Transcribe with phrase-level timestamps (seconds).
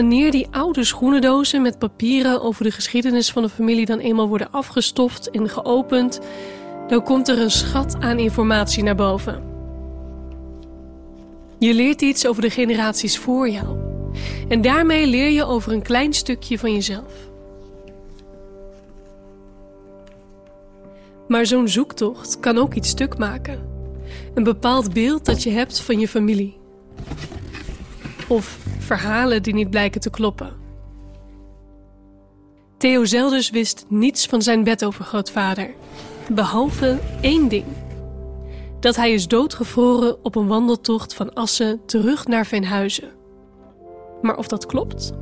[0.00, 4.50] wanneer die oude schoenendozen met papieren over de geschiedenis van de familie dan eenmaal worden
[4.50, 6.20] afgestoft en geopend,
[6.88, 9.42] dan komt er een schat aan informatie naar boven.
[11.58, 13.78] Je leert iets over de generaties voor jou.
[14.48, 17.12] En daarmee leer je over een klein stukje van jezelf.
[21.28, 23.68] Maar zo'n zoektocht kan ook iets stuk maken.
[24.34, 26.56] Een bepaald beeld dat je hebt van je familie.
[28.28, 28.58] Of
[28.96, 30.52] verhalen die niet blijken te kloppen.
[32.78, 35.74] Theo Zelders wist niets van zijn bedovergrootvader,
[36.30, 37.64] behalve één ding.
[38.80, 43.10] Dat hij is doodgevroren op een wandeltocht van Assen terug naar Veenhuizen.
[44.22, 45.12] Maar of dat klopt?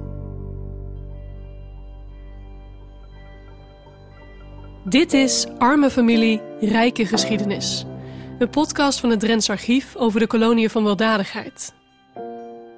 [4.85, 7.85] Dit is Arme Familie, Rijke Geschiedenis.
[8.39, 11.77] Een podcast van het Drents Archief over de koloniën van weldadigheid.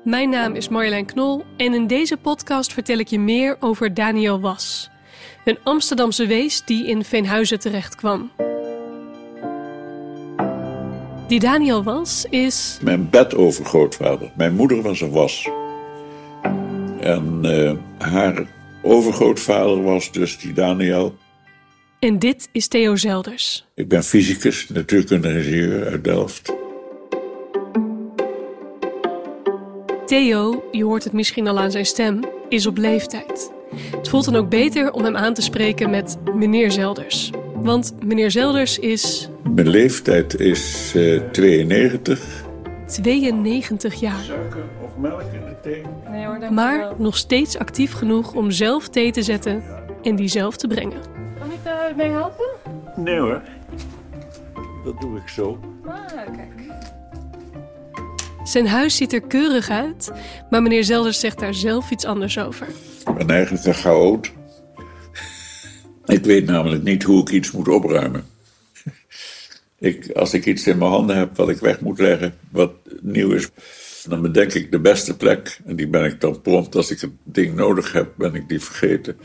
[0.04, 4.40] Mijn naam is Marjolein Knol en in deze podcast vertel ik je meer over Daniel
[4.40, 4.90] Was.
[5.44, 8.30] Een Amsterdamse wees die in Veenhuizen terecht kwam.
[11.28, 12.78] Die Daniel Was is...
[12.82, 14.32] Mijn bedovergrootvader.
[14.36, 15.48] Mijn moeder was een was.
[17.00, 18.46] En uh, haar
[18.82, 21.16] overgrootvader was dus die Daniel.
[21.98, 23.66] En dit is Theo Zelders.
[23.74, 26.59] Ik ben fysicus, natuurkunde-ingenieur uit Delft.
[30.10, 33.52] Theo, je hoort het misschien al aan zijn stem, is op leeftijd.
[33.96, 37.30] Het voelt dan ook beter om hem aan te spreken met meneer Zelders.
[37.54, 39.28] Want meneer Zelders is.
[39.54, 42.44] Mijn leeftijd is uh, 92.
[42.86, 44.22] 92 jaar.
[44.22, 45.82] Suiker of melk in de thee?
[46.10, 49.62] Nee hoor, maar nog steeds actief genoeg om zelf thee te zetten
[50.02, 51.00] en die zelf te brengen.
[51.38, 52.46] Kan ik daarmee helpen?
[52.96, 53.42] Nee hoor.
[54.84, 55.58] Dat doe ik zo.
[55.86, 56.60] Ah, kijk.
[58.50, 60.10] Zijn huis ziet er keurig uit,
[60.50, 62.66] maar meneer Zelders zegt daar zelf iets anders over.
[63.06, 64.32] Ik ben eigenlijk een chaot.
[66.04, 68.24] Ik weet namelijk niet hoe ik iets moet opruimen.
[69.78, 73.30] Ik, als ik iets in mijn handen heb wat ik weg moet leggen, wat nieuw
[73.30, 73.50] is,
[74.08, 75.60] dan bedenk ik de beste plek.
[75.64, 78.60] En die ben ik dan prompt, als ik het ding nodig heb, ben ik die
[78.60, 79.16] vergeten.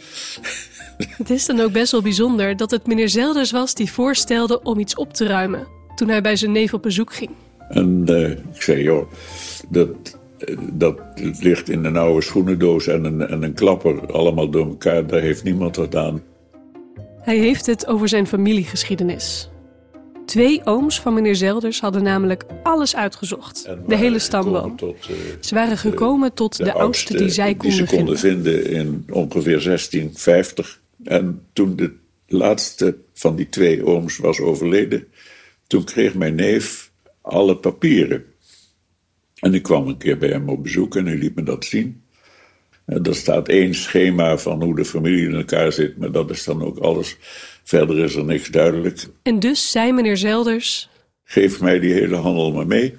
[0.97, 4.79] Het is dan ook best wel bijzonder dat het meneer Zelders was die voorstelde om
[4.79, 7.31] iets op te ruimen toen hij bij zijn neef op bezoek ging.
[7.69, 9.11] En uh, ik zei, joh,
[9.69, 10.19] dat,
[10.73, 10.99] dat
[11.39, 15.43] ligt in een oude schoenendoos en een, en een klapper, allemaal door elkaar, daar heeft
[15.43, 16.23] niemand wat aan.
[17.21, 19.49] Hij heeft het over zijn familiegeschiedenis.
[20.25, 23.69] Twee ooms van meneer Zelders hadden namelijk alles uitgezocht.
[23.87, 24.75] De hele stamboom.
[24.75, 28.17] Tot, uh, Ze waren gekomen tot de, de oudste die zij konden, die ze konden
[28.17, 28.63] vinden.
[28.63, 28.71] vinden.
[28.71, 30.81] in ongeveer 1650.
[31.03, 31.93] En toen de
[32.27, 35.07] laatste van die twee ooms was overleden,
[35.67, 36.91] toen kreeg mijn neef
[37.25, 38.25] alle papieren.
[39.39, 42.03] En ik kwam een keer bij hem op bezoek en hij liet me dat zien.
[42.85, 46.43] En er staat één schema van hoe de familie in elkaar zit, maar dat is
[46.43, 47.17] dan ook alles.
[47.63, 49.05] Verder is er niks duidelijk.
[49.23, 50.89] En dus zei meneer Zelders:
[51.23, 52.97] Geef mij die hele handel maar mee.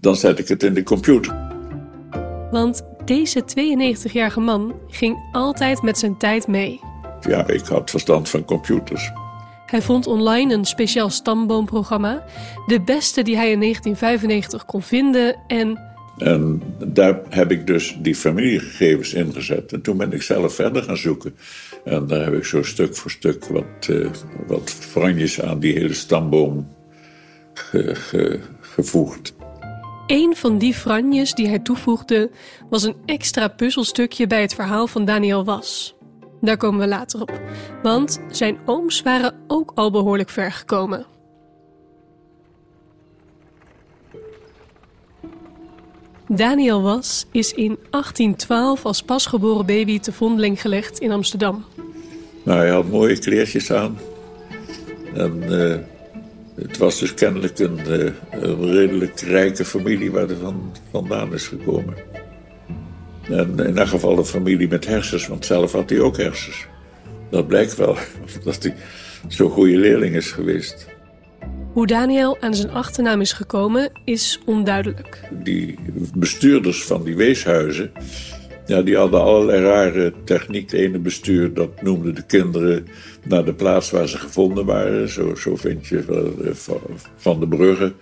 [0.00, 1.46] Dan zet ik het in de computer.
[2.50, 6.80] Want deze 92-jarige man ging altijd met zijn tijd mee.
[7.28, 9.10] Ja, ik had verstand van computers.
[9.70, 12.24] Hij vond online een speciaal stamboomprogramma,
[12.66, 15.86] de beste die hij in 1995 kon vinden en
[16.18, 19.72] en daar heb ik dus die familiegegevens ingezet.
[19.72, 21.36] En toen ben ik zelf verder gaan zoeken.
[21.84, 24.10] En daar heb ik zo stuk voor stuk wat, uh,
[24.46, 26.68] wat franjes aan die hele stamboom
[27.54, 29.34] ge, ge, gevoegd.
[30.06, 32.30] Een van die franjes die hij toevoegde
[32.70, 35.97] was een extra puzzelstukje bij het verhaal van Daniel Was.
[36.40, 37.40] Daar komen we later op,
[37.82, 41.06] want zijn ooms waren ook al behoorlijk ver gekomen.
[46.28, 51.64] Daniel Was is in 1812 als pasgeboren baby te vondeling gelegd in Amsterdam.
[52.44, 53.98] Nou, hij had mooie kleertjes aan.
[55.14, 55.76] En uh,
[56.54, 61.46] het was dus kennelijk een, uh, een, redelijk rijke familie waar hij van, vandaan is
[61.46, 61.94] gekomen.
[63.28, 66.66] In elk geval een familie met hersens, want zelf had hij ook hersens.
[67.30, 67.96] Dat blijkt wel,
[68.44, 68.74] dat hij
[69.28, 70.86] zo'n goede leerling is geweest.
[71.72, 75.20] Hoe Daniel aan zijn achternaam is gekomen is onduidelijk.
[75.30, 75.78] Die
[76.14, 77.92] bestuurders van die weeshuizen,
[78.66, 80.68] ja, die hadden allerlei rare techniek.
[80.68, 82.86] De ene bestuur, dat noemde de kinderen
[83.24, 85.08] naar de plaats waar ze gevonden waren.
[85.08, 86.02] Zo, zo vind je
[86.54, 86.80] van,
[87.16, 87.94] van de bruggen.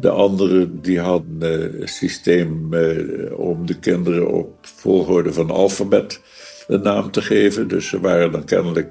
[0.00, 6.20] De andere die hadden een systeem eh, om de kinderen op volgorde van alfabet
[6.66, 7.68] een naam te geven.
[7.68, 8.90] Dus ze waren dan kennelijk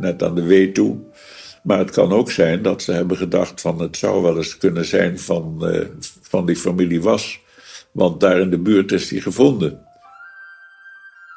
[0.00, 0.98] net aan de W toe.
[1.62, 4.84] Maar het kan ook zijn dat ze hebben gedacht van het zou wel eens kunnen
[4.84, 5.64] zijn van,
[6.22, 7.40] van die familie Was.
[7.92, 9.84] Want daar in de buurt is die gevonden.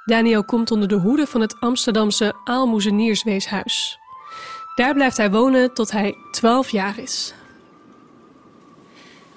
[0.05, 3.97] Daniel komt onder de hoede van het Amsterdamse Aalmoezeniersweeshuis.
[4.75, 7.33] Daar blijft hij wonen tot hij 12 jaar is.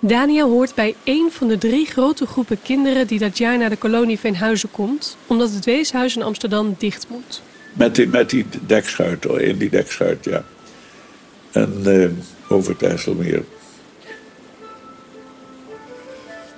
[0.06, 3.76] Daniel hoort bij één van de drie grote groepen kinderen die dat jaar naar de
[3.76, 7.42] kolonie Veenhuizen komt, omdat het weeshuis in Amsterdam dicht moet.
[7.72, 10.44] Met die, met die dekschuit, in die dekschuit, ja.
[11.52, 12.08] En uh,
[12.48, 13.42] over het IJsselmeer.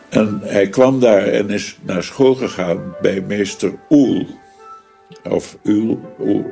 [0.09, 4.27] En hij kwam daar en is naar school gegaan bij meester Oel.
[5.23, 5.97] Of Uhl,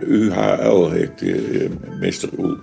[0.01, 1.71] UHL heet eh,
[2.01, 2.57] meester Oel.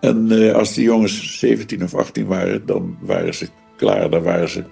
[0.00, 4.10] En uh, als die jongens 17 of 18 waren, dan waren ze klaar.
[4.10, 4.64] Dan waren ze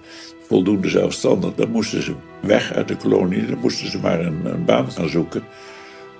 [0.47, 1.55] voldoende zelfstandig.
[1.55, 3.45] Dan moesten ze weg uit de kolonie.
[3.45, 5.43] Dan moesten ze maar een, baan gaan zoeken.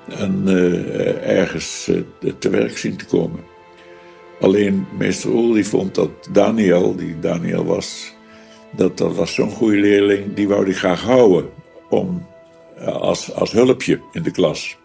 [0.10, 3.40] En uh, ergens uh, te werk zien te komen.
[4.40, 8.14] Alleen meester Oel vond dat Daniel, die Daniel was,
[8.76, 11.50] dat, dat was zo'n goede leerling, die wou hij graag houden
[11.90, 12.28] om,
[12.86, 14.78] als, als hulpje in de klas.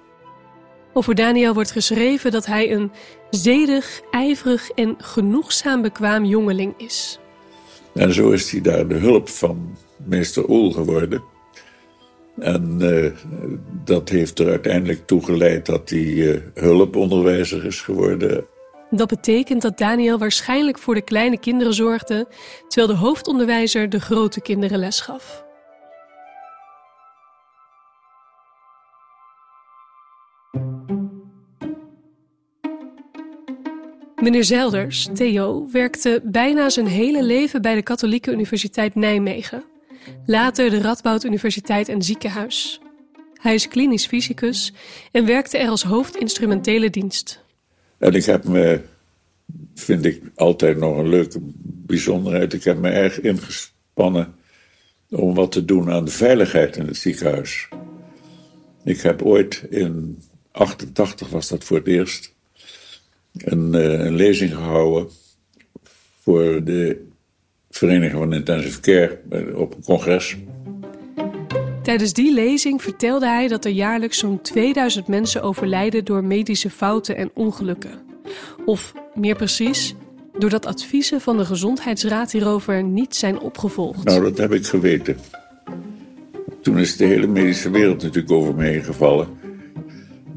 [0.93, 2.91] Over Daniel wordt geschreven dat hij een
[3.31, 7.19] zedig, ijverig en genoegzaam bekwaam jongeling is.
[7.95, 11.23] En zo is hij daar de hulp van meester Oel geworden.
[12.39, 13.07] En uh,
[13.85, 18.47] dat heeft er uiteindelijk toe geleid dat hij uh, hulponderwijzer is geworden.
[18.91, 22.29] Dat betekent dat Daniel waarschijnlijk voor de kleine kinderen zorgde,
[22.69, 25.45] terwijl de hoofdonderwijzer de grote kinderen les gaf.
[34.21, 39.65] Meneer Zelders, Theo, werkte bijna zijn hele leven bij de Katholieke Universiteit Nijmegen.
[40.27, 42.81] Later de Radboud Universiteit en Ziekenhuis.
[43.35, 44.73] Hij is klinisch fysicus
[45.13, 47.45] en werkte er als hoofdinstrumentele dienst.
[47.99, 48.81] En ik heb me,
[49.75, 54.35] vind ik altijd nog een leuke bijzonderheid, ik heb me erg ingespannen
[55.11, 57.69] om wat te doen aan de veiligheid in het ziekenhuis.
[58.85, 62.39] Ik heb ooit in 88 was dat voor het eerst
[63.33, 65.09] een, uh, een lezing gehouden
[66.21, 67.09] voor de
[67.71, 69.19] Vereniging van Intensive Care
[69.57, 70.37] op een congres.
[71.83, 77.17] Tijdens die lezing vertelde hij dat er jaarlijks zo'n 2000 mensen overlijden door medische fouten
[77.17, 77.91] en ongelukken.
[78.65, 79.95] Of meer precies,
[80.39, 84.05] doordat adviezen van de Gezondheidsraad hierover niet zijn opgevolgd.
[84.05, 85.17] Nou, dat heb ik geweten.
[86.63, 89.40] Toen is de hele medische wereld natuurlijk over me heen gevallen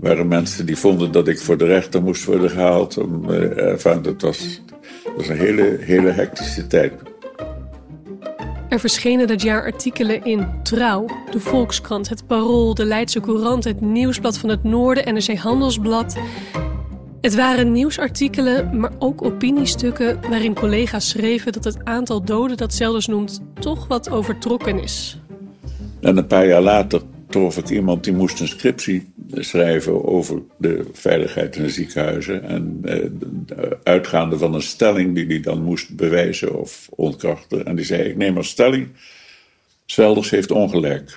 [0.04, 2.98] waren mensen die vonden dat ik voor de rechter moest worden gehaald.
[2.98, 4.62] Om, uh, enfin, dat, was,
[5.04, 6.94] dat was een hele, hele hectische tijd.
[8.70, 13.82] Er verschenen dat jaar artikelen in Trouw, de Volkskrant, het Parool, de Leidse Courant, het
[13.82, 16.18] Nieuwsblad van het Noorden, NRC Handelsblad.
[17.22, 23.08] Het waren nieuwsartikelen, maar ook opiniestukken waarin collega's schreven dat het aantal doden dat Zelders
[23.08, 25.20] noemt toch wat overtrokken is.
[26.02, 30.86] En een paar jaar later trof ik iemand die moest een scriptie schrijven over de
[30.94, 32.44] veiligheid in de ziekenhuizen.
[32.44, 37.66] En eh, uitgaande van een stelling die hij dan moest bewijzen of ontkrachten.
[37.66, 38.88] En die zei: Ik neem als stelling:
[39.86, 41.14] Zwelders heeft ongelijk.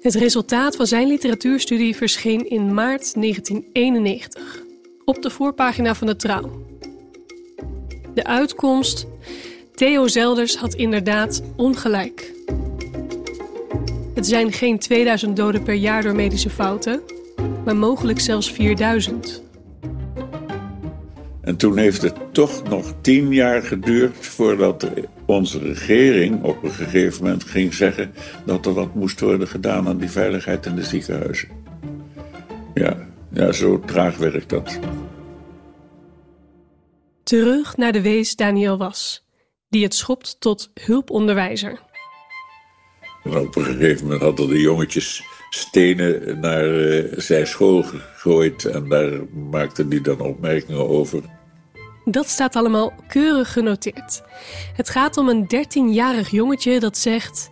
[0.00, 4.62] Het resultaat van zijn literatuurstudie verscheen in maart 1991
[5.04, 6.66] op de voorpagina van de Trouw.
[8.14, 9.06] De uitkomst:
[9.74, 12.32] Theo Zelders had inderdaad ongelijk.
[14.14, 17.00] Het zijn geen 2000 doden per jaar door medische fouten,
[17.64, 19.42] maar mogelijk zelfs 4000.
[21.40, 24.86] En toen heeft het toch nog tien jaar geduurd voordat
[25.26, 28.12] onze regering op een gegeven moment ging zeggen
[28.44, 31.48] dat er wat moest worden gedaan aan die veiligheid in de ziekenhuizen.
[32.74, 32.96] Ja,
[33.32, 34.78] ja zo traag werkt dat.
[37.22, 39.26] Terug naar de wees Daniel was,
[39.68, 41.80] die het schopt tot hulponderwijzer.
[43.24, 48.64] En op een gegeven moment hadden de jongetjes stenen naar uh, zijn school gegooid.
[48.64, 49.12] En daar
[49.50, 51.22] maakten die dan opmerkingen over.
[52.04, 54.22] Dat staat allemaal keurig genoteerd.
[54.76, 57.50] Het gaat om een 13-jarig jongetje dat zegt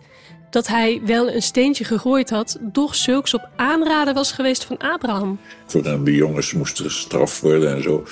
[0.49, 5.39] dat hij wel een steentje gegooid had, doch zulks op aanraden was geweest van Abraham.
[5.65, 8.03] Voor die jongens moesten gestraft worden en zo.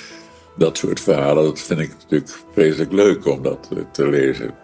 [0.56, 4.54] Dat soort verhalen, dat vind ik natuurlijk vreselijk leuk om dat te lezen.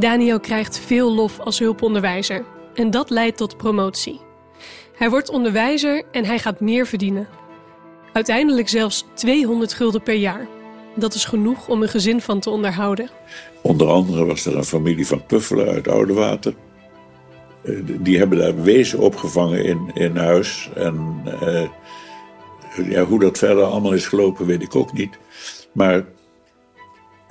[0.00, 4.20] Daniel krijgt veel lof als hulponderwijzer en dat leidt tot promotie.
[4.96, 7.28] Hij wordt onderwijzer en hij gaat meer verdienen.
[8.12, 10.46] Uiteindelijk zelfs 200 gulden per jaar.
[10.94, 13.10] Dat is genoeg om een gezin van te onderhouden.
[13.62, 16.54] Onder andere was er een familie van Puffelen uit Oudewater.
[17.62, 20.70] Eh, die hebben daar wezen opgevangen in, in huis.
[20.74, 21.68] En uh,
[22.88, 25.18] ja, hoe dat verder allemaal is gelopen, weet ik ook niet.
[25.72, 26.04] Maar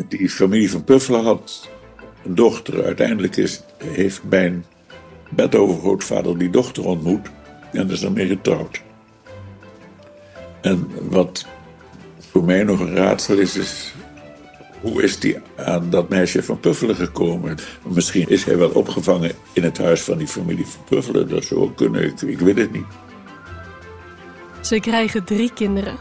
[0.07, 1.69] die familie van Puffelen had
[2.23, 2.83] dochter.
[2.83, 4.65] Uiteindelijk is, heeft mijn
[5.29, 7.27] bedovergrootvader die dochter ontmoet
[7.71, 8.81] en is ermee getrouwd.
[10.61, 11.45] En wat
[12.19, 13.93] voor mij nog een raadsel is, is
[14.81, 17.57] hoe is die aan dat meisje van Puffelen gekomen?
[17.87, 21.29] Misschien is hij wel opgevangen in het huis van die familie van Puffelen.
[21.29, 22.85] Dat zou kunnen, ik, ik weet het niet.
[24.61, 25.97] Ze krijgen drie kinderen: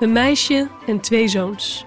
[0.00, 1.84] een meisje en twee zoons.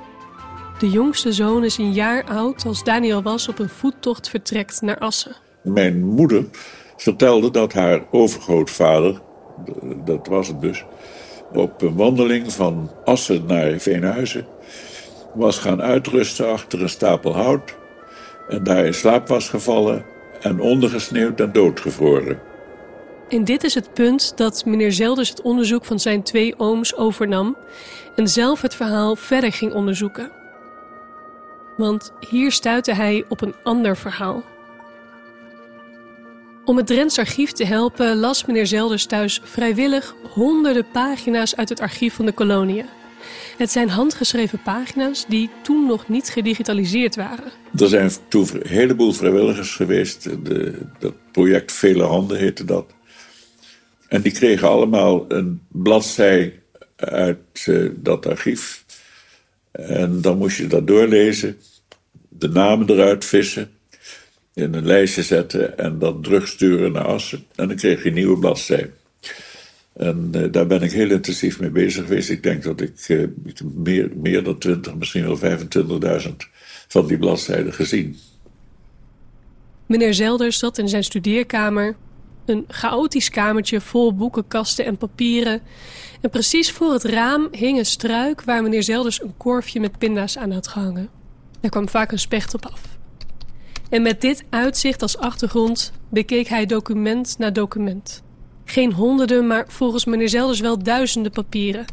[0.79, 4.97] De jongste zoon is een jaar oud als Daniel was op een voettocht vertrekt naar
[4.97, 5.35] Assen.
[5.63, 6.45] Mijn moeder
[6.97, 9.21] vertelde dat haar overgrootvader,
[10.05, 10.85] dat was het dus,
[11.53, 14.45] op een wandeling van Assen naar Veenhuizen
[15.33, 17.75] was gaan uitrusten achter een stapel hout
[18.49, 20.05] en daar in slaap was gevallen
[20.41, 22.39] en ondergesneeuwd en doodgevroren.
[23.29, 27.57] En dit is het punt dat meneer Zelders het onderzoek van zijn twee ooms overnam
[28.15, 30.36] en zelf het verhaal verder ging onderzoeken.
[31.77, 34.43] Want hier stuitte hij op een ander verhaal.
[36.65, 41.79] Om het Drents archief te helpen las meneer Zelders thuis vrijwillig honderden pagina's uit het
[41.79, 42.85] archief van de koloniën.
[43.57, 47.51] Het zijn handgeschreven pagina's die toen nog niet gedigitaliseerd waren.
[47.75, 50.23] Er zijn toen een heleboel vrijwilligers geweest.
[50.45, 52.85] De, dat project Vele Handen heette dat.
[54.07, 56.61] En die kregen allemaal een bladzij
[56.95, 58.83] uit uh, dat archief.
[59.71, 61.57] En dan moest je dat doorlezen,
[62.29, 63.69] de namen eruit vissen,
[64.53, 67.45] in een lijstje zetten en dan terugsturen naar Assen.
[67.55, 68.91] En dan kreeg je een nieuwe bladzij.
[69.93, 72.29] En uh, daar ben ik heel intensief mee bezig geweest.
[72.29, 73.27] Ik denk dat ik uh,
[73.75, 75.57] meer, meer dan 20, misschien wel
[76.21, 76.29] 25.000
[76.87, 78.17] van die bladzijden gezien.
[79.85, 81.95] Meneer Zelders zat in zijn studeerkamer.
[82.47, 85.61] Een chaotisch kamertje vol boekenkasten en papieren.
[86.21, 90.37] En precies voor het raam hing een struik waar meneer Zelders een korfje met pinda's
[90.37, 91.09] aan had gehangen.
[91.61, 92.81] Er kwam vaak een specht op af.
[93.89, 98.23] En met dit uitzicht als achtergrond bekeek hij document na document.
[98.65, 101.85] Geen honderden, maar volgens meneer Zelders wel duizenden papieren.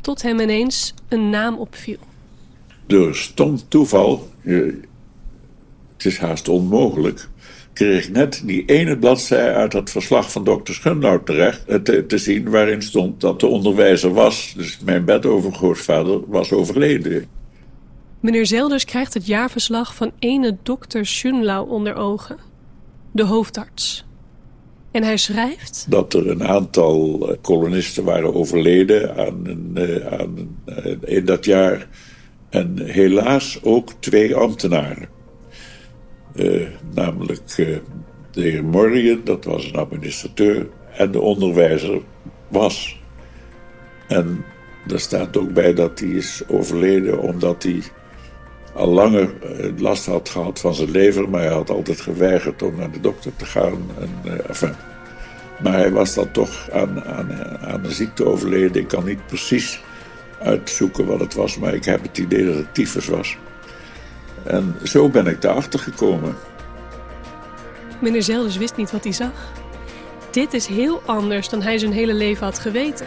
[0.00, 1.98] Tot hem ineens een naam opviel.
[2.86, 7.28] Door stom toeval, het is haast onmogelijk,
[7.84, 12.06] kreeg ik net die ene bladzij uit het verslag van dokter Schunlau terecht eh, te,
[12.06, 17.26] te, zien, waarin stond dat de onderwijzer was, dus mijn bedovergrootvader, was overleden.
[18.20, 22.36] Meneer Zelders krijgt het jaarverslag van ene dokter Schunlau onder ogen,
[23.12, 24.04] de hoofdarts.
[24.90, 25.86] En hij schrijft?
[25.88, 30.58] Dat er een aantal eh, kolonisten waren overleden aan eh, aan
[31.04, 31.88] in dat jaar.
[32.50, 35.19] En helaas ook twee ambtenaren.
[36.34, 37.76] Uh, namelijk uh,
[38.30, 42.00] de heer dat was een administrateur, en de onderwijzer
[42.48, 43.00] was.
[44.08, 44.44] En
[44.88, 47.82] er staat ook bij dat hij is overleden omdat hij
[48.74, 49.30] al langer
[49.76, 53.36] last had gehad van zijn lever, maar hij had altijd geweigerd om naar de dokter
[53.36, 53.78] te gaan.
[53.98, 54.74] En, enfin.
[55.62, 58.82] Maar hij was dan toch aan, aan, aan een ziekte overleden.
[58.82, 59.82] Ik kan niet precies
[60.38, 63.36] uitzoeken wat het was, maar ik heb het idee dat het tyfus was.
[64.44, 66.34] En zo ben ik daarachter gekomen.
[68.00, 69.52] Meneer Zelders wist niet wat hij zag.
[70.30, 73.06] Dit is heel anders dan hij zijn hele leven had geweten.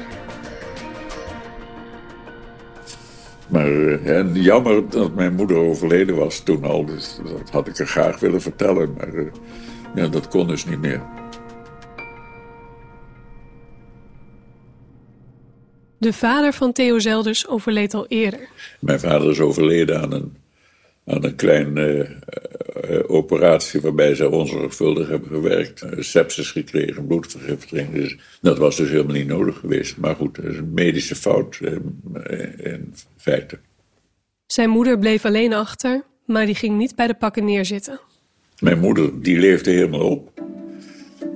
[3.47, 6.85] Maar en jammer dat mijn moeder overleden was toen al.
[6.85, 8.93] Dus dat had ik er graag willen vertellen.
[8.97, 9.31] Maar
[9.95, 11.01] ja, dat kon dus niet meer.
[15.97, 18.49] De vader van Theo Zelders overleed al eerder.
[18.79, 20.35] Mijn vader is overleden aan een,
[21.05, 22.07] aan een kleine
[22.83, 25.83] uh, uh, operatie waarbij ze onzorgvuldig hebben gewerkt.
[25.83, 27.93] Uh, sepsis gekregen, bloedvergiftiging.
[27.93, 29.97] Dus dat was dus helemaal niet nodig geweest.
[29.97, 31.59] Maar goed, dat is een medische fout
[32.57, 33.59] in feite.
[34.45, 37.99] Zijn moeder bleef alleen achter, maar die ging niet bij de pakken neerzitten.
[38.59, 40.41] Mijn moeder, die leefde helemaal op.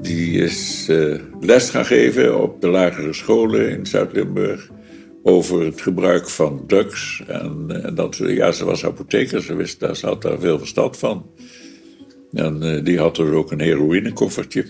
[0.01, 4.69] Die is uh, les gaan geven op de lagere scholen in Zuid-Limburg
[5.27, 7.23] over het gebruik van drugs.
[7.27, 10.97] En, en, dat, ja, ze was apotheker, ze, wist, daar, ze had daar veel verstand
[10.97, 11.25] van.
[12.33, 14.65] En uh, die had er ook een heroïnekoffertje.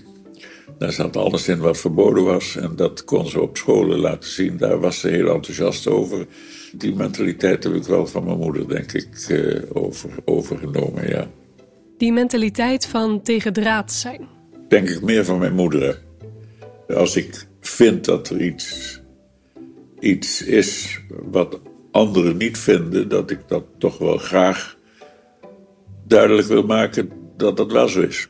[0.77, 2.55] Daar zat alles in wat verboden was.
[2.55, 4.57] En dat kon ze op scholen laten zien.
[4.57, 6.25] Daar was ze heel enthousiast over.
[6.71, 11.27] Die mentaliteit heb ik wel van mijn moeder, denk ik, uh, over, overgenomen, ja.
[11.97, 14.35] Die mentaliteit van tegen draad zijn
[14.67, 16.01] denk ik meer van mijn moeder.
[16.87, 18.99] Als ik vind dat er iets,
[19.99, 21.59] iets is wat
[21.91, 24.77] anderen niet vinden, dat ik dat toch wel graag
[26.07, 28.27] duidelijk wil maken dat dat wel zo is.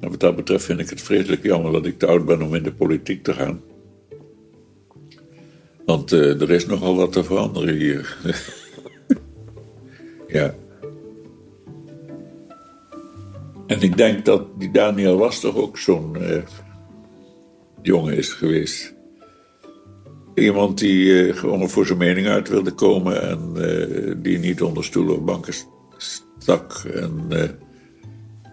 [0.00, 2.54] En wat dat betreft vind ik het vreselijk jammer dat ik te oud ben om
[2.54, 3.60] in de politiek te gaan.
[5.84, 8.16] Want uh, er is nogal wat te veranderen hier.
[10.38, 10.54] ja.
[13.66, 16.42] En ik denk dat die Daniel was toch ook zo'n uh,
[17.82, 18.97] jongen is geweest.
[20.38, 25.14] Iemand die gewoon voor zijn mening uit wilde komen en uh, die niet onder stoelen
[25.14, 25.54] of banken
[26.38, 26.72] stak.
[26.94, 27.28] En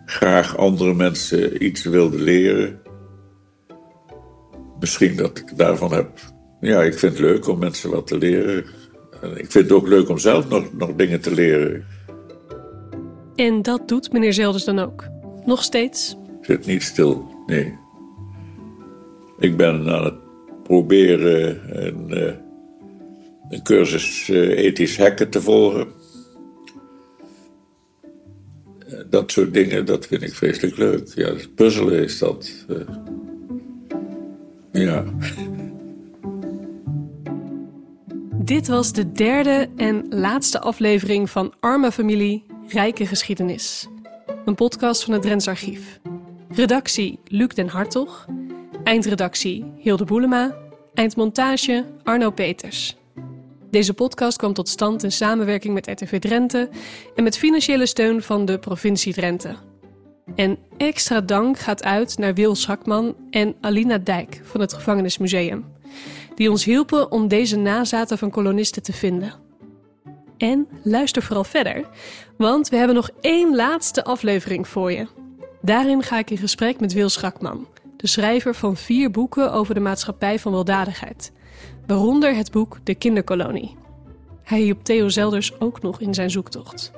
[0.05, 2.79] graag andere mensen iets wilde leren.
[4.79, 6.19] Misschien dat ik daarvan heb.
[6.59, 8.65] Ja, ik vind het leuk om mensen wat te leren.
[9.21, 11.85] En ik vind het ook leuk om zelf nog, nog dingen te leren.
[13.35, 15.07] En dat doet meneer Zelders dan ook?
[15.45, 16.17] Nog steeds?
[16.39, 17.77] Ik zit niet stil, nee.
[19.39, 20.24] Ik ben aan het
[20.67, 22.33] proberen een, uh,
[23.49, 25.87] een cursus uh, ethisch hacken te volgen.
[28.87, 31.11] Uh, dat soort dingen, dat vind ik vreselijk leuk.
[31.15, 32.65] Ja, puzzelen is dat.
[34.71, 35.03] ja.
[38.35, 43.87] Dit was de derde en laatste aflevering van Arme Familie, Rijke Geschiedenis.
[44.45, 45.99] Een podcast van het Drents Archief.
[46.49, 48.27] Redactie Luc den Hartog.
[48.85, 50.55] Eindredactie Hilde Boelema.
[50.93, 52.97] Eindmontage Arno Peters.
[53.69, 56.69] Deze podcast kwam tot stand in samenwerking met RTV Drenthe
[57.15, 59.55] en met financiële steun van de provincie Drenthe.
[60.35, 65.65] En extra dank gaat uit naar Wil Schakman en Alina Dijk van het Gevangenismuseum,
[66.35, 69.33] die ons hielpen om deze nazaten van kolonisten te vinden.
[70.37, 71.87] En luister vooral verder,
[72.37, 75.07] want we hebben nog één laatste aflevering voor je.
[75.61, 77.67] Daarin ga ik in gesprek met Wil Schakman,
[78.07, 81.31] schrijver van vier boeken over de maatschappij van weldadigheid,
[81.87, 83.75] waaronder het boek De Kinderkolonie.
[84.43, 86.91] Hij hielp Theo Zelders ook nog in zijn zoektocht.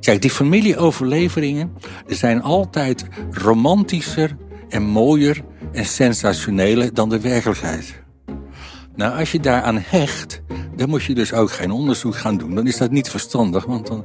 [0.00, 1.72] Kijk, die familieoverleveringen
[2.06, 4.36] zijn altijd romantischer
[4.68, 8.02] en mooier en sensationeler dan de werkelijkheid.
[8.96, 10.42] Nou, als je daaraan hecht,
[10.76, 12.54] dan moet je dus ook geen onderzoek gaan doen.
[12.54, 14.04] Dan is dat niet verstandig, want dan,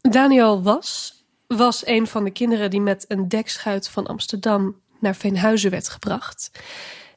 [0.00, 5.70] Daniel Was was een van de kinderen die met een dekschuit van Amsterdam naar Veenhuizen
[5.70, 6.50] werd gebracht.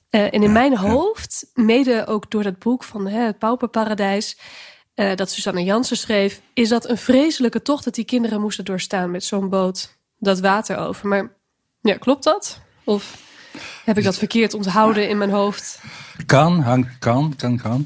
[0.10, 4.38] Uh, en in mijn hoofd, mede ook door dat boek van hè, het Pauperparadijs,
[5.00, 9.12] uh, dat Susanne Jansen schreef, is dat een vreselijke tocht dat die kinderen moesten doorstaan
[9.12, 11.08] met zo'n boot dat water over.
[11.08, 11.32] Maar
[11.82, 12.62] ja, klopt dat?
[12.84, 13.18] Of
[13.86, 15.82] heb ik dat verkeerd onthouden in mijn hoofd?
[16.26, 17.86] Kan, kan, kan, kan.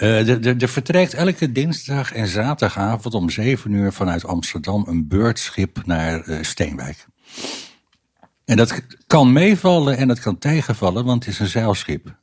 [0.00, 6.28] Uh, er vertrekt elke dinsdag en zaterdagavond om zeven uur vanuit Amsterdam een beurtschip naar
[6.28, 7.06] uh, Steenwijk.
[8.44, 12.22] En dat kan meevallen en dat kan tegenvallen, want het is een zeilschip.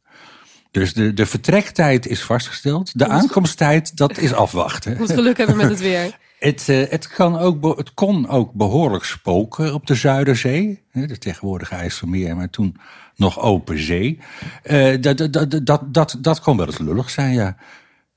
[0.71, 2.99] Dus de, de vertrektijd is vastgesteld.
[2.99, 4.97] De aankomsttijd, dat is afwachten.
[4.97, 6.09] Moet geluk hebben met het weer.
[6.39, 10.83] Het, uh, het, kan ook, het kon ook behoorlijk spoken op de Zuiderzee.
[10.91, 12.77] De tegenwoordige IJsselmeer, maar toen
[13.15, 14.19] nog open zee.
[14.63, 17.57] Uh, dat, dat, dat, dat, dat kon wel eens lullig zijn, ja.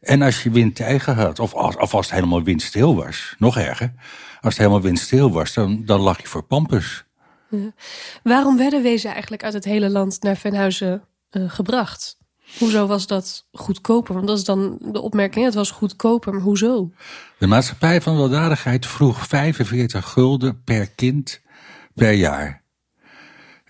[0.00, 3.58] En als je wind tegen had, of als, of als het helemaal windstil was, nog
[3.58, 3.92] erger.
[4.40, 7.04] Als het helemaal windstil was, dan, dan lag je voor pampus.
[7.50, 7.72] Ja.
[8.22, 12.16] Waarom werden wezen eigenlijk uit het hele land naar Venhuizen uh, gebracht?
[12.58, 14.14] Hoezo was dat goedkoper?
[14.14, 16.90] Want dat is dan de opmerking, het was goedkoper, maar hoezo?
[17.38, 21.40] De maatschappij van weldadigheid vroeg 45 gulden per kind
[21.94, 22.62] per jaar.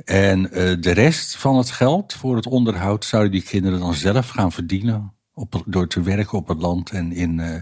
[0.04, 4.28] En uh, de rest van het geld voor het onderhoud zouden die kinderen dan zelf
[4.28, 5.12] gaan verdienen.
[5.34, 7.54] Op, door te werken op het land en in, uh,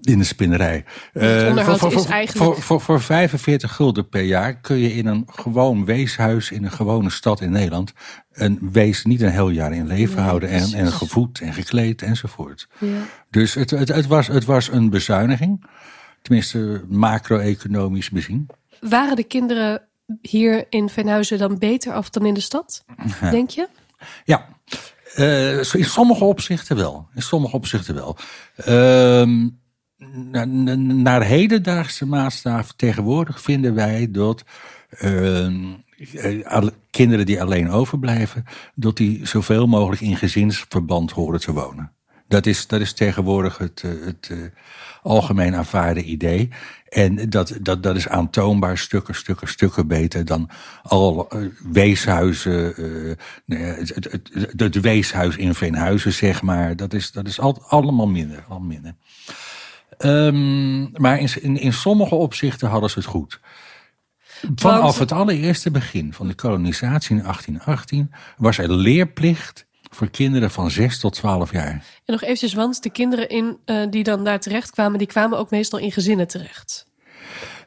[0.00, 0.84] in de spinnerij.
[1.12, 4.76] het Eh, onderhoud voor, voor, is eigenlijk- voor, voor, voor 45 gulden per jaar kun
[4.76, 7.92] je in een gewoon weeshuis in een gewone stad in Nederland
[8.36, 12.02] een wees niet een heel jaar in leven Nee, houden en, en gevoed en gekleed
[12.02, 12.68] enzovoort.
[12.78, 13.02] Ja.
[13.30, 15.64] Dus het, het, het, was, het was een bezuiniging,
[16.22, 18.46] tenminste macro-economisch bezien.
[18.80, 19.82] Waren de kinderen
[20.20, 22.84] hier in Venhuizen dan beter af dan in de stad?
[23.30, 23.68] Denk je?
[24.24, 24.46] Ja,
[25.14, 27.08] Eh, in sommige opzichten wel.
[27.14, 28.16] In sommige opzichten wel.
[28.56, 29.48] Ehm,
[30.30, 34.42] na- na- naar hedendaagse maatstaf tegenwoordig vinden wij dat
[34.90, 35.70] ehm, eh,
[36.90, 41.92] kinderen die alleen overblijven, dat die zoveel mogelijk in gezinsverband horen te wonen.
[42.28, 44.38] Dat is, dat is tegenwoordig het, eh, het eh,
[45.02, 46.48] algemeen aanvaarde idee.
[46.88, 50.50] En dat, dat, dat is aantoonbaar stukken, stukken, stukken beter dan
[50.82, 51.40] al eh,
[51.72, 52.76] weeshuizen.
[53.46, 56.76] eh, het, het, het, weeshuis in Veenhuizen, zeg maar.
[56.76, 58.44] Dat is, dat is al, allemaal minder.
[58.48, 58.94] Al minder.
[59.98, 63.40] Ehm, maar in, in, in sommige opzichten hadden ze het goed.
[64.54, 70.50] Vanaf Want- het allereerste begin van de kolonisatie in 1818 was er leerplicht voor kinderen
[70.50, 71.70] van 6 tot 12 jaar.
[71.70, 75.38] En nog eventjes, want de kinderen in, eh, die dan daar terecht kwamen, die kwamen
[75.38, 76.86] ook meestal in gezinnen terecht.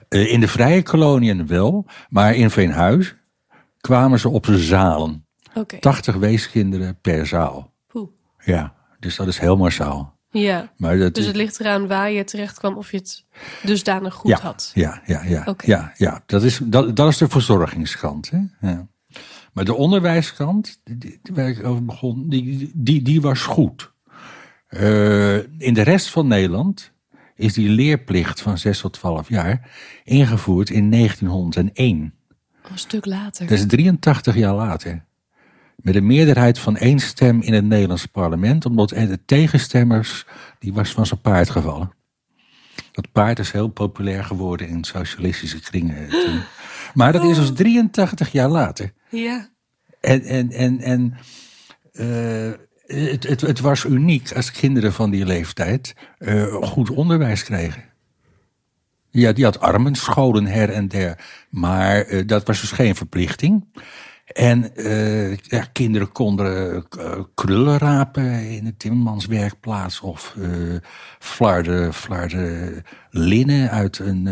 [0.10, 3.16] Eh, in de vrije koloniën wel, maar in Veenhuis
[3.82, 5.26] kwamen ze op de zalen.
[5.54, 5.80] Oké.
[5.80, 7.74] 80 weeskinderen per zaal.
[7.88, 8.10] Poeh.
[8.46, 10.19] Ja, dus dat is heel massaal.
[10.32, 13.26] Ja, Maar dat dus het ligt eraan waar je terecht kwam of je het
[13.64, 14.72] dusdanig goed ja, had.
[14.74, 15.56] Ja, ja, ja.
[15.66, 16.24] Ja, ja.
[16.26, 18.30] Dat, is, dat, dat is de verzorgingskant.
[18.30, 18.40] Hè?
[18.70, 18.88] Ja.
[19.54, 23.92] Maar de onderwijskant, die, die- waar ik over begon, die, die, die was goed.
[24.68, 26.92] Eh, in de rest van Nederland
[27.36, 29.70] is die leerplicht van 6 tot 12 jaar
[30.04, 32.14] ingevoerd in 1901.
[32.72, 33.48] Een stuk later.
[33.48, 35.06] Dat is 83 jaar later.
[35.82, 40.26] Met een meerderheid van één stem in het Nederlands parlement, omdat de tegenstemmers,
[40.60, 41.92] die was van zijn paard gevallen.
[42.92, 46.10] Dat paard is heel populair geworden in socialistische kringen.
[46.10, 46.42] toen.
[46.94, 48.94] Maar dat is dus 83 jaar later.
[49.10, 49.50] Ja.
[50.00, 51.18] En, en, en, en
[51.92, 52.52] eh,
[52.86, 57.84] het, het, het was uniek als kinderen van die leeftijd eh, goed onderwijs kregen.
[59.10, 61.20] Ja, die had armenscholen her en der.
[61.50, 63.66] Maar eh, dat was dus geen verplichting.
[64.30, 70.00] En eh, ja, kinderen konden eh, krullen rapen in de timmermanswerkplaats.
[70.00, 70.48] Of eh
[71.20, 74.28] flarden, flarden linnen uit een,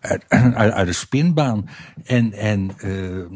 [0.00, 1.68] uit, een spinbaan.
[2.04, 2.70] En, en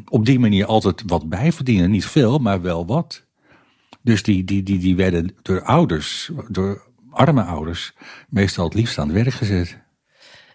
[0.08, 1.90] op die manier altijd wat bijverdienen.
[1.90, 3.24] Niet veel, maar wel wat.
[4.02, 7.94] Dus die, die, die, die werden door ouders, door arme ouders,
[8.28, 9.78] meestal het liefst aan het werk gezet.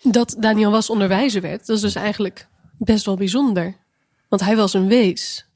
[0.01, 3.75] Dat Daniel Was onderwijzer werd, dat is dus eigenlijk best wel bijzonder.
[4.29, 5.49] Want hij was een wees.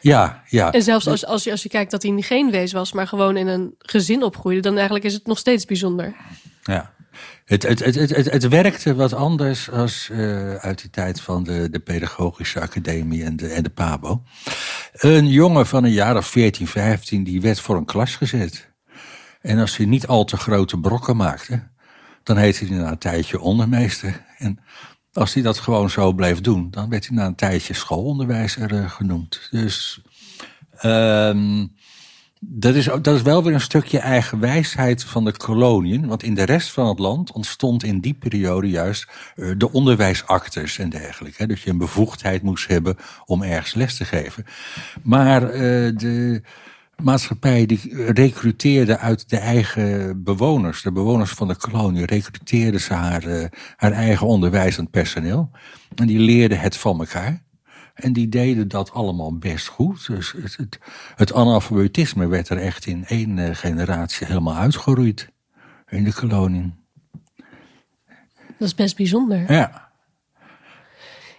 [0.00, 0.72] Ja, ja.
[0.72, 3.36] En zelfs als, als, je, als je kijkt dat hij geen wees was, maar gewoon
[3.36, 6.14] in een gezin opgroeide, dan eigenlijk is het nog steeds bijzonder.
[6.62, 6.92] Ja.
[7.44, 11.44] Het, het, het, het, het, het werkte wat anders als eh, uit die tijd van
[11.44, 14.22] de, de pedagogische academie en de, en de PABO.
[14.92, 18.70] Een jongen van een jaar of 14, 15, die werd voor een klas gezet.
[19.40, 21.68] En als hij niet al te grote brokken maakte,
[22.22, 24.24] dan heette hij na een tijdje ondermeester.
[24.38, 24.58] En
[25.12, 28.90] als hij dat gewoon zo bleef doen, dan werd hij na een tijdje schoolonderwijzer eh,
[28.90, 29.48] genoemd.
[29.50, 30.02] Dus
[30.76, 31.66] ehm
[32.42, 36.06] dat is, dat is wel weer een stukje eigen wijsheid van de koloniën.
[36.06, 40.78] Want in de rest van het land ontstond in die periode juist eh, de onderwijsactes
[40.78, 41.46] en dergelijke.
[41.46, 44.44] Dat je een bevoegdheid moest hebben om ergens les te geven.
[45.02, 45.60] Maar eh,
[45.96, 46.42] de
[47.02, 53.22] maatschappij die recruteerde uit de eigen bewoners, de bewoners van de kolonie, recruteerde ze haar,
[53.22, 53.44] eh,
[53.76, 55.50] haar eigen onderwijzend personeel.
[55.94, 57.42] En die leerden het van elkaar.
[57.94, 60.06] En die deden dat allemaal best goed.
[60.06, 60.78] Dus het, het,
[61.14, 65.28] het analfabetisme werd er echt in één eh, generatie helemaal uitgeroeid.
[65.88, 66.74] In de kolonie.
[68.58, 69.52] Dat is best bijzonder.
[69.52, 69.88] Ja.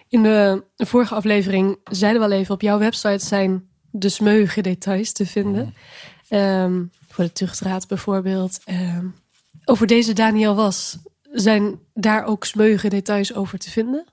[0.07, 5.11] In de vorige aflevering zeiden we al even, op jouw website zijn de smeuïge details
[5.11, 5.73] te vinden.
[6.27, 8.59] Ehm, voor de tuchtraad bijvoorbeeld.
[8.65, 9.05] Ehm,
[9.65, 10.97] over deze Daniel Was,
[11.31, 14.05] zijn daar ook smeuïge details over te vinden?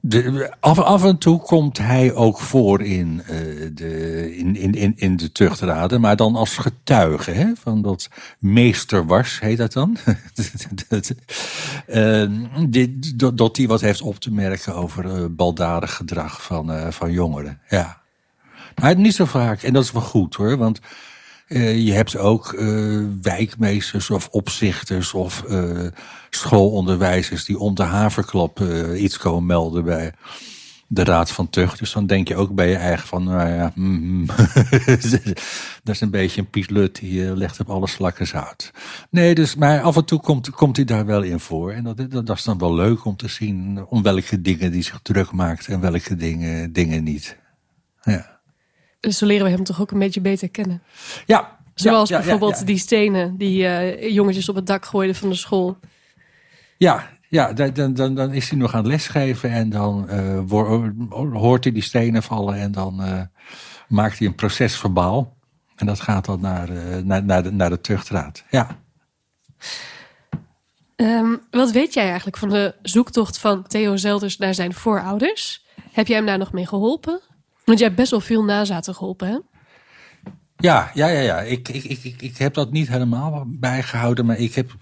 [0.00, 3.36] De, af, af en toe komt hij ook voor in, eh,
[3.72, 9.40] de, in, in, in, in de tuchtraden, maar dan als getuige hè, van dat meesterwars,
[9.40, 9.96] heet dat dan?
[10.88, 11.14] dat,
[11.86, 12.30] eh,
[12.68, 17.12] dit- dat, die wat heeft op te merken over eh, baldadig gedrag van, eh, van
[17.12, 17.60] jongeren.
[17.68, 18.00] Ja.
[18.80, 20.80] Maar niet zo vaak, en dat is wel goed hoor, want
[21.46, 25.86] eh, je hebt ook eh, wijkmeesters of opzichters of eh,
[26.30, 28.60] schoolonderwijzers die om de haverklap
[28.94, 30.12] iets komen melden bij,
[30.90, 31.78] de Raad van Tucht.
[31.78, 34.26] Dus dan denk je ook bij je eigen van, nou ja, mm,
[35.84, 38.70] dat is een beetje een pieslut die uh, legt op alle slakken zout.
[39.10, 41.72] Nee, dus, maar af en toe komt, komt hij daar wel in voor.
[41.72, 44.82] En dat, dat, dat is dan wel leuk om te zien om welke dingen die
[44.82, 47.36] zich druk maakt en welke dingen, dingen niet.
[48.02, 48.37] Ja.
[49.00, 50.82] Dus zo leren we hem toch ook een beetje beter kennen.
[51.26, 51.56] Ja.
[51.74, 55.28] Zoals ja, ja, bijvoorbeeld ja, die stenen die uh, jongetjes op het dak gooiden van
[55.28, 55.78] de school.
[56.76, 61.64] Ja, ja, dan, dan, dan is hij nog aan het lesgeven en dan uh, hoort
[61.64, 63.20] hij die stenen vallen en dan uh,
[63.88, 65.36] maakt hij een procesverbaal.
[65.76, 66.70] En dat gaat dan naar,
[67.04, 68.44] naar, naar, de, naar de tuchtraad.
[68.50, 68.78] Ja.
[70.96, 75.66] Um, wat weet jij eigenlijk van de zoektocht van Theo Zelders naar zijn voorouders?
[75.92, 77.20] Heb jij hem daar nog mee geholpen?
[77.68, 79.38] Want jij hebt best wel veel nazaten geholpen, hè?
[80.56, 81.40] Ja, ja, ja, ja.
[81.40, 84.76] Ik, ik, ik, ik heb dat niet helemaal bijgehouden, maar ik heb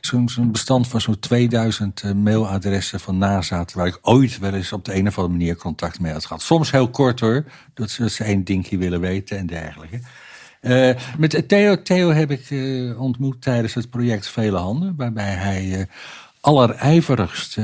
[0.00, 3.76] zo'n zo bestand van zo'n 2000 uh, mailadressen van nazaten...
[3.76, 6.42] waar ik ooit wel eens op de een of andere manier contact mee had gehad.
[6.42, 10.00] Soms heel kort hoor, dat ze, dat één dingje willen weten en dergelijke.
[10.60, 14.94] Uh, met Theo, Theo heb ik uh, ontmoet tijdens het project Vele Handen...
[14.96, 15.88] waarbij hij
[16.44, 17.58] uh, allerijverigst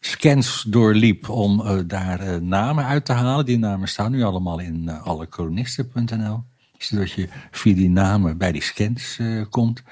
[0.00, 3.44] scans doorliep om daar namen uit te halen.
[3.44, 6.42] Die namen staan nu allemaal in allekolonisten.nl.
[6.78, 9.18] Zodat je via die namen bij die scans
[9.50, 9.82] komt...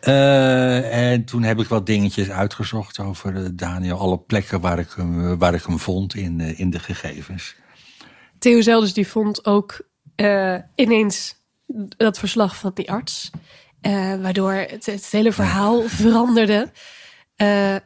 [0.00, 3.98] En toen heb ik wat dingetjes uitgezocht over Daniel.
[3.98, 7.54] Alle plekken waar ik hem, waar ik hem vond in, in de gegevens.
[8.38, 9.88] Theo Zelders die vond ook
[10.74, 11.34] ineens
[11.96, 13.30] dat verslag van die arts.
[14.20, 16.72] waardoor het, het, hele verhaal veranderde.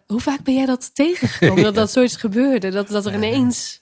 [0.07, 1.65] Hoe vaak ben jij dat tegengekomen?
[1.73, 2.71] dat dat zoiets gebeurde?
[2.71, 3.81] Dat, dat er ineens...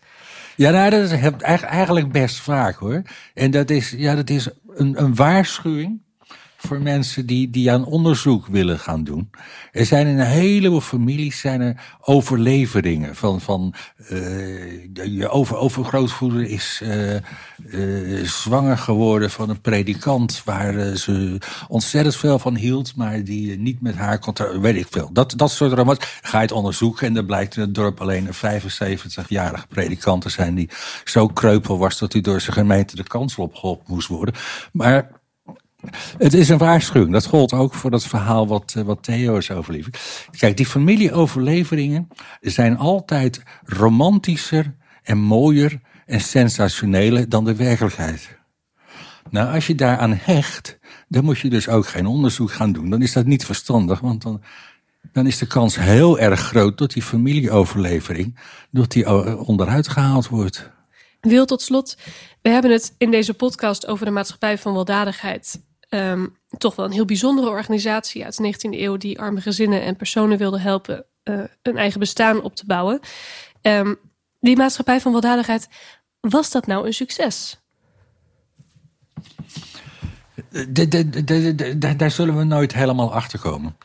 [0.56, 1.20] Ja, nou, dat is
[1.62, 3.02] eigenlijk best vaak hoor.
[3.34, 6.00] En dat is, ja, dat is een, een waarschuwing
[6.60, 9.30] voor mensen die, die aan onderzoek willen gaan doen.
[9.72, 13.74] Er zijn in een heleboel families zijn er overleveringen van, van
[14.10, 17.16] uh, je over, overgrootvoeder is uh,
[18.22, 23.94] zwanger geworden van een predikant waar ze ontzettend veel van hield, maar die niet met
[23.94, 25.10] haar kon, weet ik veel.
[25.12, 28.28] Dat, dat soort romans ga je het onderzoeken en dan blijkt in het dorp alleen
[28.40, 30.70] een 75-jarige predikant te zijn die
[31.04, 34.34] zo kreupel was dat hij door zijn gemeente de kansel opgeholpen moest worden.
[34.72, 35.17] Maar
[36.18, 37.12] het is een waarschuwing.
[37.12, 40.26] Dat gold ook voor dat verhaal wat, wat Theo is overleverd.
[40.38, 42.08] Kijk, die familieoverleveringen
[42.40, 48.38] zijn altijd romantischer en mooier en sensationeler dan de werkelijkheid.
[49.30, 52.90] Nou, als je daaraan hecht, dan moet je dus ook geen onderzoek gaan doen.
[52.90, 54.24] Dan is dat niet verstandig, want
[55.12, 58.38] dan, is de kans heel erg groot dat die familieoverlevering
[58.70, 60.70] dat die onderuit gehaald wordt.
[61.20, 61.96] Wil tot slot,
[62.42, 66.92] we hebben het in deze podcast over de maatschappij van weldadigheid um, toch wel een
[66.92, 71.40] heel bijzondere organisatie uit de 19e eeuw die arme gezinnen en personen wilde helpen uh,
[71.62, 73.00] een eigen bestaan op te bouwen.
[73.62, 73.98] Um,
[74.40, 75.68] die maatschappij van weldadigheid,
[76.20, 77.60] was dat nou een succes?
[81.96, 83.76] Daar zullen we nooit helemaal achter komen.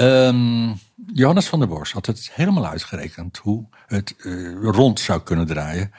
[0.00, 0.78] Um,
[1.12, 5.92] Johannes van der Bos had het helemaal uitgerekend hoe het uh, rond zou kunnen draaien.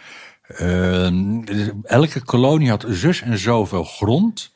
[1.84, 4.56] Elke kolonie had zus en zoveel grond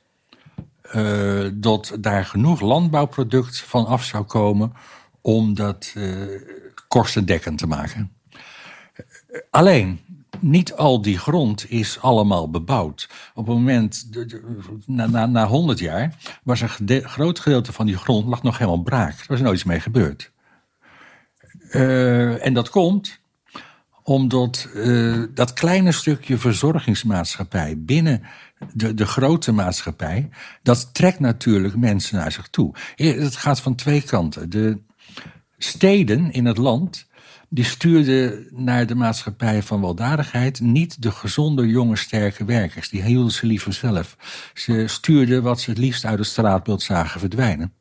[0.96, 4.74] uh, dat daar genoeg landbouwproduct van af zou komen
[5.22, 6.42] om dat uh,
[6.88, 8.12] kostendekkend te maken.
[9.50, 10.00] Alleen,
[10.40, 13.10] niet al die grond is allemaal bebouwd.
[13.34, 14.10] Op het moment,
[14.86, 18.84] na, na, na 100 jaar, was een groot gedeelte van die grond lag nog helemaal
[18.84, 19.20] braak.
[19.20, 20.32] Er was nooit iets mee gebeurd.
[21.72, 23.20] Uh, en dat komt
[24.04, 24.70] omdat
[25.34, 28.24] dat kleine stukje verzorgingsmaatschappij binnen
[28.74, 30.30] de, de grote maatschappij,
[30.64, 32.76] dat trekt natuurlijk mensen naar zich toe.
[32.96, 34.50] Het gaat van twee kanten.
[34.50, 34.82] De
[35.58, 37.10] steden in het land,
[37.50, 42.90] die stuurden naar de maatschappij van weldadigheid niet de gezonde, jonge, sterke werkers.
[42.90, 44.18] Die hielden ze liever zelf.
[44.54, 47.74] Ze stuurden wat ze het liefst uit het straatbeeld zagen verdwijnen.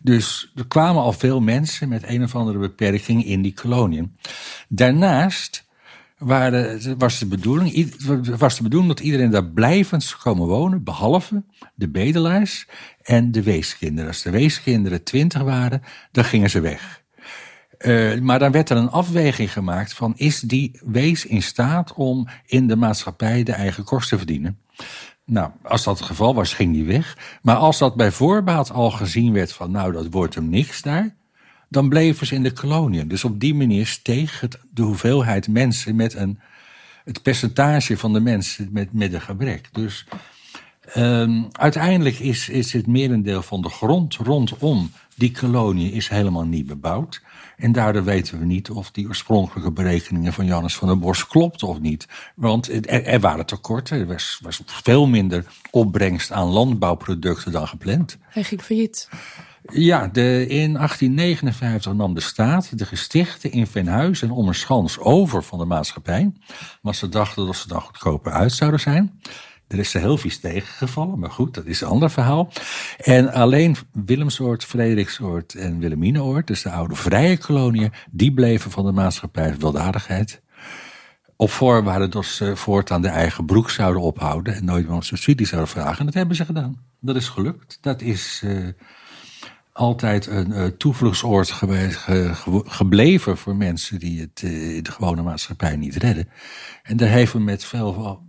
[0.00, 4.16] Dus er kwamen al veel mensen met een of andere beperking in die koloniën.
[4.68, 5.61] Daarnaast
[6.98, 7.94] was, de bedoeling,
[8.38, 12.66] was de bedoeling dat iedereen daar blijvend zou komen wonen, behalve de bedelaars
[13.02, 14.08] en de weeskinderen.
[14.08, 17.02] Als de weeskinderen twintig waren, dan gingen ze weg.
[17.78, 22.28] Uh, maar dan werd er een afweging gemaakt van is die wees in staat om
[22.46, 24.58] in de maatschappij de eigen kosten te verdienen.
[25.24, 27.38] Nou, als dat het geval was, ging die weg.
[27.42, 31.14] Maar als dat bij voorbaat al gezien werd van nou, dat wordt hem niks daar,
[31.72, 33.08] dan bleven ze in de koloniën.
[33.08, 36.38] Dus op die manier steeg het, de hoeveelheid mensen met een,
[37.04, 39.68] het percentage van de mensen met, met een gebrek.
[39.72, 40.06] Dus
[40.96, 46.66] um, uiteindelijk is, is het merendeel van de grond rondom Die kolonie is helemaal niet
[46.66, 47.22] bebouwd.
[47.56, 51.62] En daardoor weten we niet of die oorspronkelijke berekeningen van Jannes van der Bos klopt
[51.62, 52.08] of niet.
[52.34, 53.98] Want er, er waren tekorten.
[53.98, 58.18] Er was, was veel minder opbrengst aan landbouwproducten dan gepland.
[58.28, 59.08] Hij ging failliet.
[59.62, 65.58] Ja, de, in 1859 nam de staat de gestichten in Venhuis en Ommerschans over van
[65.58, 66.32] de maatschappij.
[66.82, 69.20] Maar ze dachten dat ze dan goedkoper uit zouden zijn.
[69.68, 72.52] Er is er heel vies tegengevallen, maar goed, dat is een ander verhaal.
[72.96, 78.92] En alleen Willemsoord, Frederiksoord en Wilhelminaoord, dus de oude vrije koloniën, die bleven van de
[78.92, 80.42] maatschappij weldadigheid.
[81.36, 85.46] Op voorwaarde dat ze voortaan de eigen broek zouden ophouden en nooit meer om subsidie
[85.46, 85.98] zouden vragen.
[85.98, 86.84] En dat hebben ze gedaan.
[87.00, 87.78] Dat is gelukt.
[87.80, 88.68] Dat is uh,
[89.72, 94.92] altijd een uh, toevluchtsoord geweest, ge, ge, gebleven voor mensen die het uh, in de
[94.92, 96.28] gewone maatschappij niet redden.
[96.82, 98.20] En daar heeft men met veel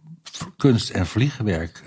[0.57, 1.83] kunst en vliegenwerk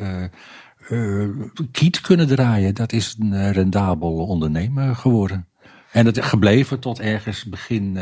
[1.71, 2.75] kiet kunnen draaien.
[2.75, 5.49] Dat is een rendabel ondernemer geworden.
[5.93, 7.99] En dat is gebleven tot ergens begin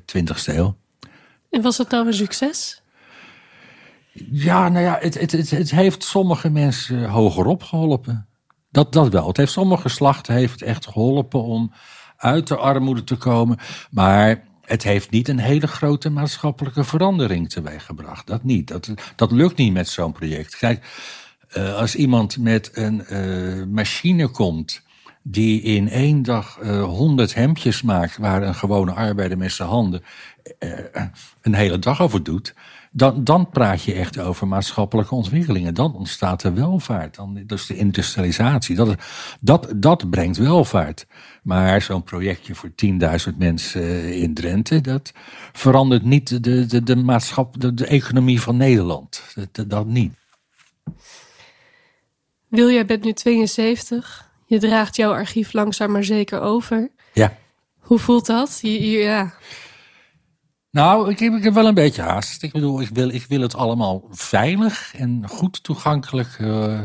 [0.00, 0.76] 20e eeuw.
[1.50, 2.82] En was dat nou een succes?
[4.30, 8.27] Ja, nou ja, het, het, het, het heeft sommige mensen hogerop geholpen.
[8.70, 9.26] Dat, dat wel.
[9.26, 11.72] Het heeft sommige geslachten heeft echt geholpen om
[12.16, 13.58] uit de armoede te komen.
[13.90, 18.26] Maar het heeft niet een hele grote maatschappelijke verandering teweeggebracht.
[18.26, 18.68] Dat niet.
[18.68, 20.56] Dat, dat lukt niet met zo'n project.
[20.56, 20.84] Kijk,
[21.56, 24.82] uh, als iemand met een uh, machine komt
[25.22, 30.02] die in één dag uh, 100 hemdjes maakt, waar een gewone arbeider met zijn handen
[31.40, 32.54] een hele dag over doet,
[32.98, 35.74] dan, dan praat je echt over maatschappelijke ontwikkelingen.
[35.74, 37.14] Dan ontstaat er welvaart.
[37.14, 38.76] Dan, dus de industrialisatie.
[38.76, 38.94] Dat,
[39.40, 41.06] dat, dat brengt welvaart.
[41.42, 42.70] Maar zo'n projectje voor
[43.30, 45.12] 10.000 mensen in Drenthe, dat
[45.52, 49.22] verandert niet de, de, de, maatschap, de, de economie van Nederland.
[49.34, 50.12] Dat, dat niet.
[52.48, 54.30] Wil, jij bent nu 72.
[54.46, 56.90] Je draagt jouw archief langzaam maar zeker over.
[57.12, 57.36] Ja.
[57.78, 58.58] Hoe voelt dat?
[58.62, 59.34] Je, ja.
[60.70, 62.42] Nou, ik heb, ik heb wel een beetje haast.
[62.42, 66.80] Ik bedoel, ik wil, ik wil het allemaal veilig en goed toegankelijk uh,